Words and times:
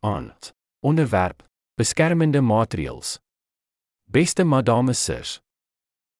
aan. 0.00 0.32
Onderwerp: 0.80 1.46
Beskermende 1.74 2.40
maatreëls. 2.40 3.18
Beste 4.04 4.44
madame 4.44 4.92
sirs. 4.92 5.40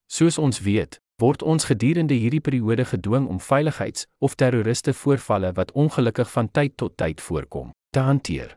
Soos 0.06 0.38
ons 0.38 0.60
weet, 0.60 1.00
word 1.22 1.42
ons 1.42 1.64
gedurende 1.64 2.14
hierdie 2.14 2.40
periode 2.40 2.84
gedwing 2.84 3.28
om 3.28 3.40
veiligheids- 3.40 4.06
of 4.18 4.34
terroriste 4.34 4.94
voorvalle 4.94 5.52
wat 5.52 5.72
ongelukkig 5.72 6.30
van 6.30 6.50
tyd 6.50 6.76
tot 6.76 6.96
tyd 6.96 7.20
voorkom, 7.20 7.70
te 7.90 8.00
hanteer. 8.00 8.56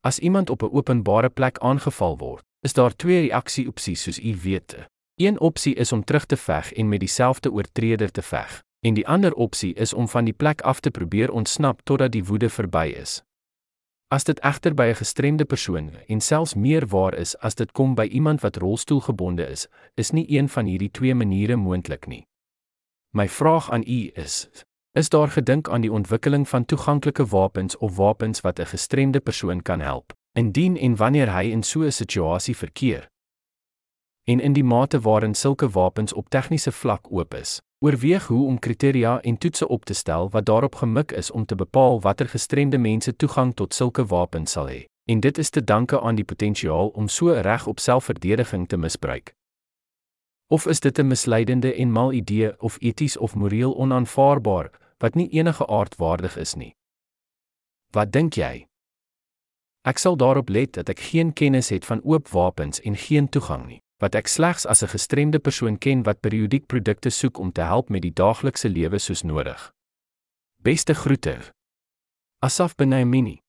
As 0.00 0.18
iemand 0.18 0.50
op 0.50 0.62
'n 0.62 0.72
openbare 0.72 1.30
plek 1.30 1.58
aangeval 1.58 2.18
word, 2.18 2.44
is 2.60 2.72
daar 2.72 2.96
twee 2.96 3.20
reaksieopsies 3.20 4.02
soos 4.02 4.18
u 4.18 4.36
weet. 4.42 4.76
Een 5.14 5.40
opsie 5.40 5.74
is 5.74 5.92
om 5.92 6.04
terug 6.04 6.26
te 6.26 6.36
veg 6.36 6.72
en 6.72 6.88
met 6.88 7.00
dieselfde 7.00 7.52
oortreder 7.52 8.10
te 8.10 8.22
veg, 8.22 8.62
en 8.80 8.94
die 8.94 9.08
ander 9.08 9.34
opsie 9.34 9.74
is 9.74 9.94
om 9.94 10.08
van 10.08 10.24
die 10.24 10.34
plek 10.34 10.60
af 10.60 10.80
te 10.80 10.90
probeer 10.90 11.30
ontsnap 11.30 11.80
totdat 11.82 12.12
die 12.12 12.24
woede 12.24 12.50
verby 12.50 12.94
is. 12.96 13.22
As 14.08 14.22
dit 14.24 14.38
egter 14.38 14.74
by 14.74 14.86
'n 14.90 14.94
gestremde 14.94 15.44
persoon 15.44 15.90
en 16.06 16.20
selfs 16.20 16.54
meer 16.54 16.86
waar 16.86 17.14
is 17.14 17.38
as 17.38 17.54
dit 17.54 17.72
kom 17.72 17.94
by 17.94 18.04
iemand 18.04 18.40
wat 18.40 18.56
rolstoelgebonde 18.56 19.46
is, 19.46 19.66
is 19.94 20.10
nie 20.10 20.38
een 20.38 20.48
van 20.48 20.66
hierdie 20.66 20.90
twee 20.90 21.14
maniere 21.14 21.56
moontlik 21.56 22.06
nie. 22.06 22.26
My 23.10 23.28
vraag 23.28 23.70
aan 23.70 23.82
u 23.86 24.10
is: 24.14 24.48
is 24.92 25.08
daar 25.08 25.28
gedink 25.28 25.68
aan 25.68 25.80
die 25.80 25.92
ontwikkeling 25.92 26.48
van 26.48 26.64
toeganklike 26.64 27.26
wapens 27.26 27.76
of 27.76 27.96
wapens 27.96 28.40
wat 28.40 28.58
'n 28.58 28.66
gestremde 28.66 29.20
persoon 29.20 29.62
kan 29.62 29.80
help, 29.80 30.12
indien 30.32 30.76
en 30.76 30.96
wanneer 30.96 31.32
hy 31.32 31.50
in 31.50 31.62
so 31.62 31.82
'n 31.82 31.92
situasie 31.92 32.56
verkeer? 32.56 33.10
En 34.26 34.40
in 34.40 34.52
die 34.52 34.64
mate 34.64 35.00
waarin 35.00 35.34
sulke 35.34 35.68
wapens 35.68 36.12
op 36.12 36.28
tegniese 36.28 36.72
vlak 36.72 37.12
oop 37.12 37.34
is, 37.34 37.60
Oorweeg 37.78 38.26
hoe 38.26 38.46
om 38.46 38.58
kriteria 38.58 39.20
en 39.20 39.38
toetse 39.38 39.68
op 39.68 39.84
te 39.84 39.94
stel 39.94 40.30
wat 40.30 40.46
daarop 40.46 40.74
gemik 40.74 41.12
is 41.12 41.30
om 41.30 41.44
te 41.44 41.54
bepaal 41.54 42.00
watter 42.00 42.28
gestremde 42.28 42.78
mense 42.78 43.16
toegang 43.16 43.54
tot 43.54 43.74
sulke 43.74 44.04
wapens 44.04 44.52
sal 44.52 44.68
hê. 44.68 44.84
En 45.04 45.20
dit 45.20 45.38
is 45.38 45.50
te 45.50 45.64
danke 45.64 46.00
aan 46.00 46.14
die 46.14 46.24
potensiaal 46.24 46.88
om 46.88 47.08
so 47.08 47.28
'n 47.28 47.42
reg 47.42 47.66
op 47.66 47.78
selfverdediging 47.78 48.68
te 48.68 48.76
misbruik. 48.76 49.34
Of 50.46 50.66
is 50.66 50.80
dit 50.80 50.98
'n 50.98 51.06
misleidende 51.06 51.74
en 51.74 51.92
mal 51.92 52.12
idee 52.12 52.60
of 52.60 52.76
eties 52.80 53.16
of 53.16 53.34
moreel 53.34 53.76
onaanvaarbaar 53.76 54.70
wat 54.98 55.14
nie 55.14 55.28
enige 55.28 55.66
aardwaardig 55.66 56.36
is 56.36 56.54
nie? 56.54 56.74
Wat 57.90 58.12
dink 58.12 58.34
jy? 58.34 58.66
Ek 59.82 59.98
sal 59.98 60.16
daarop 60.16 60.48
let 60.48 60.72
dat 60.72 60.88
ek 60.88 61.00
geen 61.00 61.32
kennis 61.32 61.68
het 61.68 61.84
van 61.84 62.00
oop 62.04 62.28
wapens 62.28 62.80
en 62.80 62.96
geen 62.96 63.28
toegang 63.28 63.66
nie 63.66 63.84
wat 64.02 64.14
ek 64.14 64.28
slegs 64.28 64.66
as 64.66 64.82
'n 64.82 64.92
gestremde 64.92 65.38
persoon 65.38 65.78
ken 65.78 66.02
wat 66.02 66.20
periodiek 66.20 66.66
produkte 66.66 67.10
soek 67.10 67.38
om 67.38 67.52
te 67.52 67.62
help 67.62 67.88
met 67.88 68.02
die 68.02 68.12
daaglikse 68.12 68.68
lewe 68.68 68.98
soos 68.98 69.22
nodig. 69.22 69.72
Beste 70.62 70.94
groete. 70.94 71.54
Asaf 72.40 72.74
Benaimini 72.76 73.45